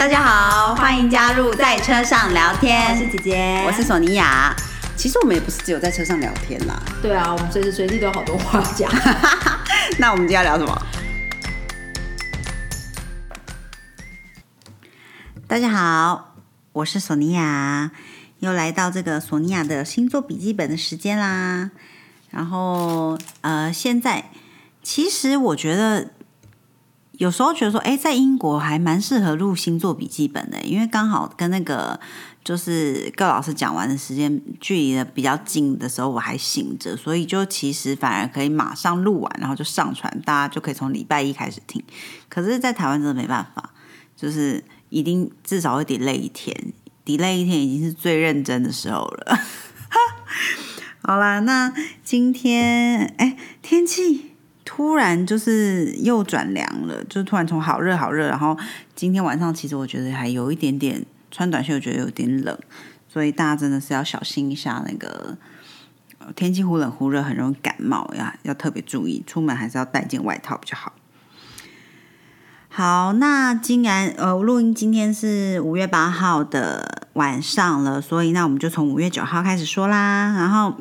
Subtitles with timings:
[0.00, 2.90] 大家好，欢迎加入在车上聊天。
[2.90, 4.56] 我是姐姐，我是索尼娅。
[4.96, 6.82] 其实我们也不是只有在车上聊天啦。
[7.02, 8.90] 对啊，我们随时随地都有好多话讲。
[10.00, 10.86] 那我们今天要聊什么？
[15.46, 16.34] 大家好，
[16.72, 17.90] 我是索尼娅，
[18.38, 21.70] 又来到这个索尼娅的星座笔记本的时间啦。
[22.30, 24.30] 然后呃，现在
[24.82, 26.12] 其实我觉得
[27.20, 32.00] 有时候觉得说，哎，在英国还蛮适合录星座笔记本的，因为刚好跟那个
[32.42, 41.84] 就是各老师讲完的时间距离的比较近的时候，我还醒着，所以就其实反而可以马上录完，然后就上传，大家就可以从礼拜一开始听。
[42.30, 43.68] 可是，在台湾真的没办法，
[44.16, 46.56] 就是一定至少会 delay 一天
[47.04, 49.38] ，delay 一天已经是最认真的时候了。
[51.04, 51.70] 好啦，那
[52.02, 54.29] 今天哎，天气
[54.80, 58.56] 突然就是又转凉了，就突然从好热好热，然后
[58.94, 62.58] 今天晚上其实我觉得还有一点点穿短袖，觉得有点冷，
[63.06, 65.36] 所以大家真的是要小心一下那个
[66.34, 70.94] 天气忽冷忽热，很容易感冒呀，要特别注意，出门还是要带件外套比较好。
[72.70, 80.74] 好，那既然呃录音今天是五月八号的晚上了，所以那我们就从五月九号开始说啦，然后。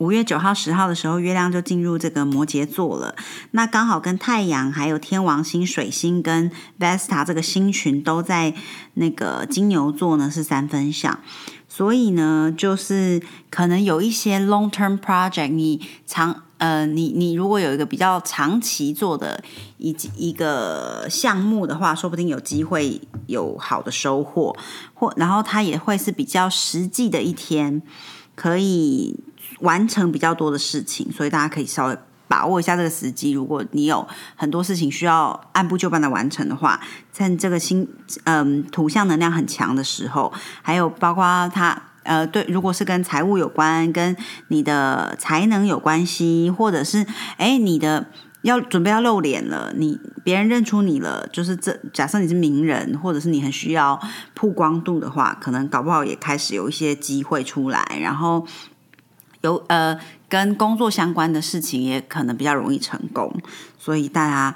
[0.00, 3.14] 五月九号、十号的时候，月亮就进入这个摩羯座了。
[3.50, 8.54] 那刚好跟太阳、还有天王星、水星跟 Vesta 这个星群都在
[8.94, 11.20] 那个金牛座呢，是三分相。
[11.68, 19.44] 所以呢，就是可能有一些 long term project，你长呃，你你如果有一个比较长期做的
[19.76, 24.56] 一一个项目的话，说不定有机会有好的收获。
[24.94, 27.82] 或然后它也会是比较实际的一天，
[28.34, 29.14] 可以。
[29.58, 31.98] 完成比较多的事情，所以大家可以稍微
[32.28, 33.32] 把握一下这个时机。
[33.32, 34.06] 如果你有
[34.36, 37.88] 很多事情需要按部就班的完成的话，在这个新
[38.24, 47.04] 嗯图像能量很强的时候，还有包括它呃对，如果是跟财务有关、跟你的才能有关系，或者是
[47.36, 48.06] 哎你的
[48.42, 54.00] 要准备要露脸了，你别人认出你了，就是这假设你是名人，或者是你很需要
[54.34, 58.46] 曝光度的话，可能搞不好也开始有一些机会出来，然后。
[59.42, 63.34] 有呃，跟工作相关的事情也可能比较容易成功，
[63.78, 64.54] 所以大家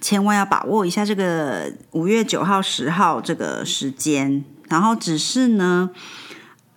[0.00, 4.44] 千万要把握一下这个五月九号、十号这个时间。
[4.68, 5.88] 然后只是呢，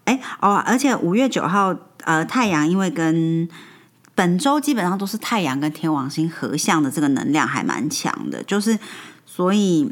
[0.05, 3.49] 哎哦，而且五月九号，呃，太阳因为跟
[4.15, 8.77] 本周基本上都是太阳跟天王星合相的这个能量还蛮强的，就是
[9.25, 9.91] 所以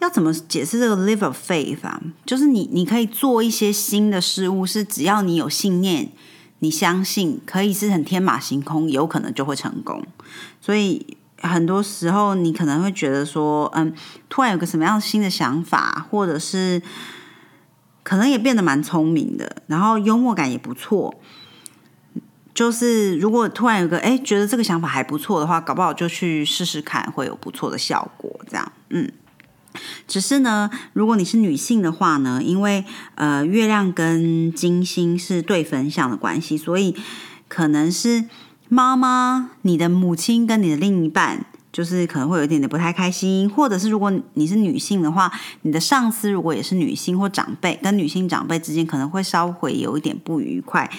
[0.00, 2.00] 要怎么解释这个 live of faith 啊？
[2.24, 6.08] 就是你你可以做一些新的事物，是只要你有信念。
[6.60, 10.04] 你相信可以是很天马行空，有可能就会成功。
[10.60, 13.94] 所以很多时候你可能会觉得说，嗯，
[14.28, 16.80] 突然有个什么样新的想法，或者是
[18.02, 21.14] 可能也变得蛮聪明的，然后幽默感也不错。
[22.54, 28.40] 就是如果突然有个哎，觉得这个想法还不错的话，搞不好就去试试看，会有不错的效果。
[28.48, 29.12] 这样，嗯。
[30.06, 36.94] 只是呢，如果你是女性的话呢，因为呃月亮跟金星是对分相的关系，所以
[37.48, 38.24] 可能是
[38.68, 45.32] 妈妈、你的母亲跟你的另一半，就是可能会有一点点不太开心，或者是如果你是女性的话，
[45.62, 50.90] 你的上司如果也是女性或长辈，跟女性长辈之间可能会稍微有一点不愉快，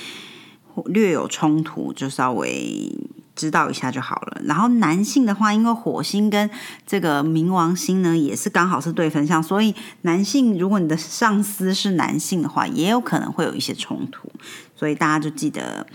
[0.86, 2.92] 略有冲突，就稍微。
[3.38, 4.42] 知道一下就好了。
[4.46, 6.50] 然后男性的话，因为火星跟
[6.86, 14.30] 这个冥王星呢，也是刚好是对分相，所以男性如果你的上司是男性的话，也有可能会有一些冲突。
[14.76, 15.86] 所以大家就记得，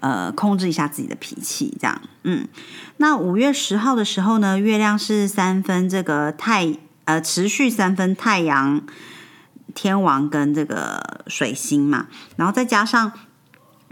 [0.00, 2.00] 呃，控制一下自己的脾气，这样。
[2.24, 2.46] 嗯，
[2.98, 6.76] 那五月十号的时候呢，月亮是三分这个太
[7.06, 8.82] 呃持续三分太阳、
[9.74, 13.12] 天王跟这个水星嘛，然后再加上。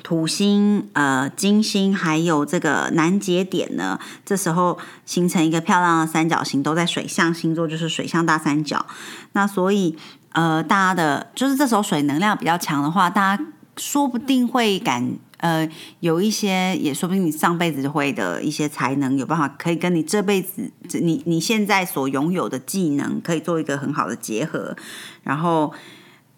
[0.02, 8.86] 土星、呃，金星还有这个南节点呢，这时候形成一个漂亮的三角形，都在水象星座，就是水象大三角。
[9.32, 9.96] 那所以，
[10.32, 13.44] 呃，大家的，就是这时候水能量比较强的话，大家
[13.76, 15.68] 说不定会感，呃，
[16.00, 20.70] 有一些，也说不定你上辈子会的一些才能，有办法可以跟你这辈子，
[21.00, 24.76] 你你现在所拥有的技能，可以做一个很好的结合，
[25.22, 25.72] 然后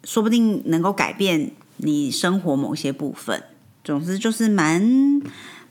[0.04, 3.42] 说不定能够改变你生活某些部分。
[3.84, 5.20] 总之就是蛮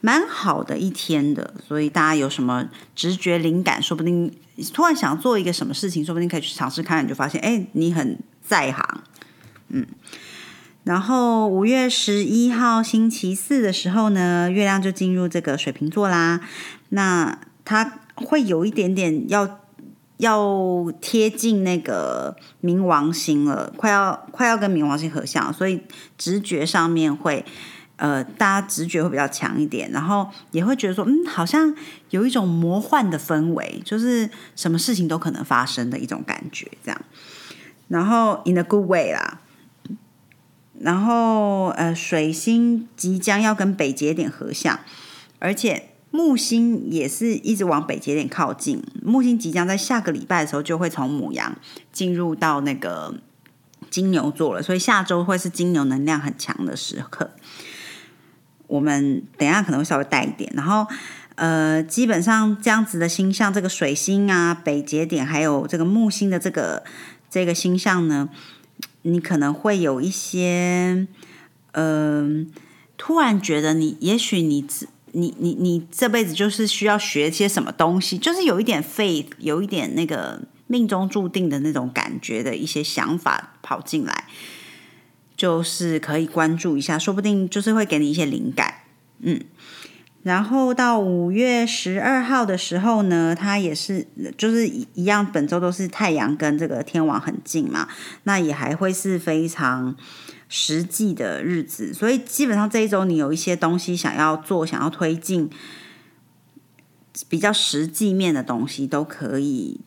[0.02, 4.34] 蛮好的一天的，所以大家有什么直觉灵感，说不定
[4.74, 9.04] 突然想做一个什么事情，说不定可以去尝试看，你就发现哎，你很在行，
[9.70, 9.86] 嗯。
[10.84, 16.42] 然后五月十一号星期四的时候呢，月亮就进入这个水瓶座啦，
[16.90, 19.60] 那它会有一点点要
[20.18, 25.84] 要贴近那个冥王星了，快要快要跟冥王星合相，所以
[26.18, 27.46] 直觉上面会。
[28.02, 31.72] 呃，大家直觉会比较强一点，然后也会觉得说，嗯，好像
[32.10, 37.00] 有一种魔幻的氛围，就是什么事情都可能发生的一种感觉，这样。
[37.90, 39.42] 然后 in a good way 啦。
[40.80, 44.80] 然后呃，水星即将要跟北节点合相，
[45.38, 48.82] 而且木星也是一直往北节点靠近。
[49.04, 51.56] 木星即将在下个礼拜的时候就会从母羊
[51.92, 53.14] 进入到那个
[53.92, 57.30] 金牛座了，所以下周会是金牛能量很强的时刻。
[58.72, 60.88] 我们等下可能会稍微带一点，然后
[61.36, 66.84] 呃，基本上这样子的星象，这个水星啊、北节点，还有这个木星的这个
[67.30, 68.30] 这个星象呢，
[69.02, 71.06] 你可能会有一些，
[71.74, 72.50] 嗯，
[72.96, 74.66] 突然觉得你也许你
[75.12, 84.26] 你你你这辈子就是需要学些什么东西，就是有一点 faith，有一点那个命中注定的那种感觉的一些想法跑进来。
[85.42, 88.76] 就是可以关注一下，说不定就是会给你一些灵感，
[89.22, 89.42] 嗯。
[90.22, 94.06] 然后到五月十二号的时候呢，它也是
[94.38, 97.88] 就是一样，本周都是太阳跟这个天王很近嘛，
[98.26, 99.96] 那也还会是非常
[100.48, 105.50] 实际的日子，所以基本上这一周你有一些东西想要做，想要推进
[107.28, 109.82] 比较实际面的东西，都可以。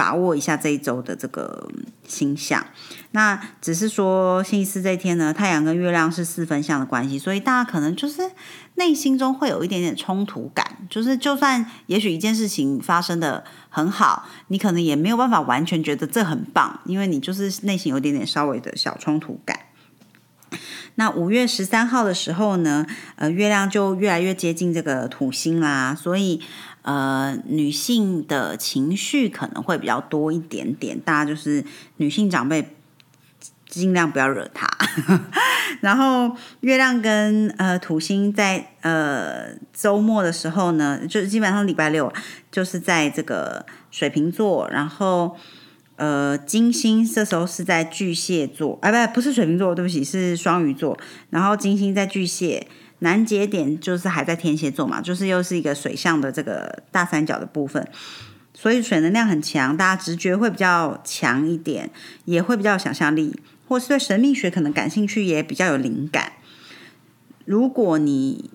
[0.00, 1.68] 把握一下这一周的这个
[2.08, 2.64] 星象，
[3.10, 8.22] 那只是说星期四这天呢，太阳跟月亮是四分相的关系，所以大家可能就是
[8.76, 19.58] 内心中会有一点点冲突感，就是就算也许一件事情发生的很好，你可能也没有办法完全觉得这很棒，因为你就是内心有点点稍微的小冲突感。
[21.00, 22.84] 那五月十三号的时候呢，
[23.16, 26.42] 呃，月亮就越来越接近这个土星啦，所以。
[26.82, 31.62] 呃，女性的情绪可能会比较多一点点，大家就是
[31.98, 32.74] 女性长辈
[33.68, 34.66] 尽量不要惹她。
[35.82, 42.10] 然后月亮跟呃土星在呃周末的时候呢，就基本上礼拜六
[42.50, 45.36] 就是在这个水瓶座，然后
[46.00, 50.98] 呃金星这时候是在巨蟹座，哎不不是水瓶座，对不起是双鱼座，
[51.28, 52.66] 然后金星在巨蟹。
[53.02, 57.88] 南节点就是还在天蝎座嘛，就是又是一个水象的这个大三角的部分，
[58.52, 61.90] 所以水能量很强，大家直觉会比较强一点，
[62.26, 63.34] 也会比较有想象力，
[63.66, 66.32] 或是对神秘学可能感兴趣，也比较有灵感。
[67.46, 68.50] 如果你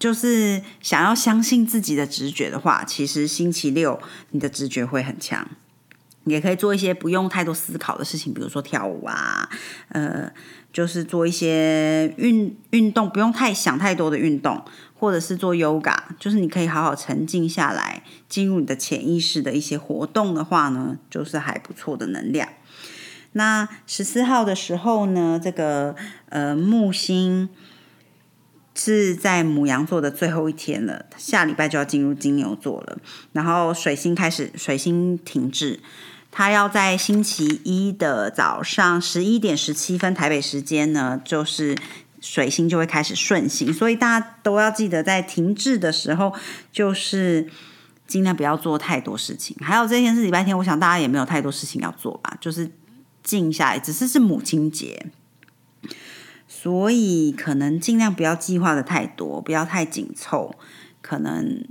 [0.00, 4.00] 就是想要相信自己的直觉的话，其实星期六
[4.32, 5.46] 你的直觉会很强，
[6.24, 9.48] 也可以做一些不用太多思考的事情，比如说跳舞啊，
[9.88, 10.30] 呃。
[10.72, 14.64] 就是做一些运运动，不用太想太多的运动，
[14.94, 22.48] 或者是做 yoga，就是你可以好好沉静下来，进入你的潜意识的一些活动的话呢，就是还不错的能量。
[23.32, 25.96] 那十四号的时候呢，这个
[26.28, 27.48] 呃木星
[28.76, 32.98] 是在母羊座的最后一天了，下礼拜就要进入金牛座了，
[33.32, 35.80] 然后水星开始水星停滞。
[36.32, 41.76] 他要在星期一的早上十一点十七分台北时间呢，就是
[42.20, 46.32] 水星就会开始顺行，所以大家都要记得在停滞的时候，
[46.70, 47.48] 就是
[48.06, 49.56] 尽量不要做太多事情。
[49.60, 52.70] 还有这天是礼拜天，我想大家也没有太多事情要做吧，就是
[53.24, 53.78] 静下来。
[53.78, 55.06] 只是是母亲节，
[56.46, 60.54] 所以可能尽量不要计划的太多，不要太紧凑，
[61.02, 61.64] 可能。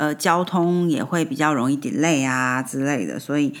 [0.00, 3.52] 呃，交通也会比较容易点累啊之类的，所以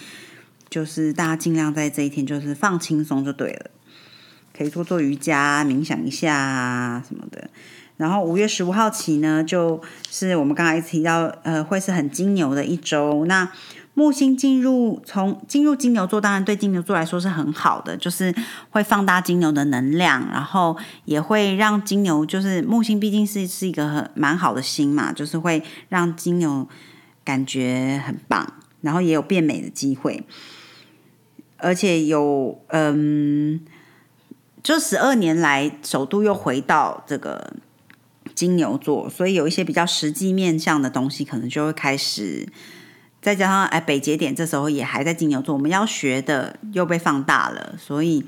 [0.70, 3.70] 就是大家尽量在这一天就是放轻松就对了，
[4.56, 7.50] 可以多做瑜伽、冥想一下啊什么的。
[7.98, 13.26] 然后五月十五号起呢，就是我们刚才提到，呃，会是很金牛的一周。
[13.26, 13.46] 那
[14.00, 18.34] 木星进入从进入金牛座，当然对金牛座来说是很好的，就是
[18.70, 26.66] 会放大金牛的能量，然后也会让金牛就是木星毕竟是是一个很蛮好的星嘛，就是会让金牛
[27.22, 30.24] 感觉很棒，然后也有变美的机会，
[31.58, 33.60] 而且有嗯，
[34.62, 37.52] 就十二年来首度又回到这个
[38.34, 42.48] 金牛座，所以有一些比较实际面向的东西，可能就会开始。
[43.22, 48.24] 再加上哎，北节点这时候也还在金牛座，我们要学的又被放大了，所以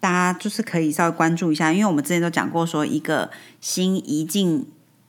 [0.00, 3.30] 大家就是可以稍微关注一下，因为我们之前都讲过，说一个
[3.60, 4.66] 星移进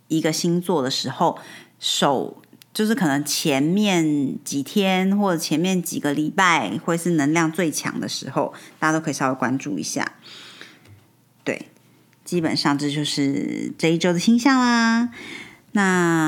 [0.08, 1.40] 一个星座的时候，
[1.80, 2.42] 手
[2.74, 10.14] 就是可能前面几天或者前面几个礼拜会是能量最强的时候，大家都可以稍微关注一下。
[11.44, 11.68] 对，
[12.24, 15.10] 基本上这就是这一周的星象啦。
[15.72, 16.27] 那。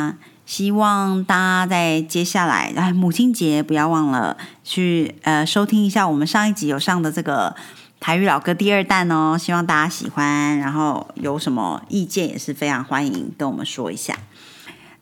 [0.50, 7.56] 希望大家在接下来，哎，母亲节不要忘了去呃收听一下我们上一集有上的这个
[8.00, 14.18] 台语老歌第二弹哦，希望大家喜欢，然后有什么意见也是非常欢迎跟我们说一下。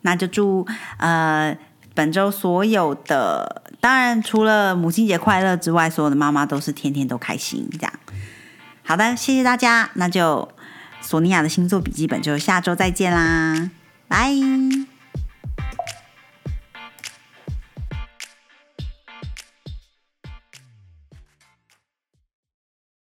[0.02, 1.58] 那就祝呃
[1.96, 7.94] 本周所有的，当然除了母亲节快乐之外，所有的妈妈都是天天都开心这样。
[8.84, 10.50] 好的，谢谢大家，那就
[11.00, 13.72] 索尼娅的星座笔记本就下周再见啦，
[14.10, 14.97] 拜。